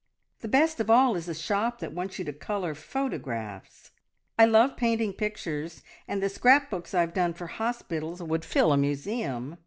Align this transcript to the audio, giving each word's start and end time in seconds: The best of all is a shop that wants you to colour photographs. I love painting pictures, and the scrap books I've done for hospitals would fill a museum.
The 0.39 0.47
best 0.47 0.79
of 0.79 0.89
all 0.89 1.15
is 1.15 1.27
a 1.29 1.35
shop 1.35 1.77
that 1.77 1.93
wants 1.93 2.17
you 2.17 2.25
to 2.25 2.33
colour 2.33 2.73
photographs. 2.73 3.91
I 4.35 4.45
love 4.45 4.75
painting 4.75 5.13
pictures, 5.13 5.83
and 6.07 6.23
the 6.23 6.27
scrap 6.29 6.71
books 6.71 6.95
I've 6.95 7.13
done 7.13 7.35
for 7.35 7.45
hospitals 7.45 8.19
would 8.19 8.43
fill 8.43 8.73
a 8.73 8.77
museum. 8.77 9.59